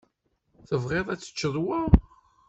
[0.67, 1.81] Tebɣiḍ ad teččeḍ wa?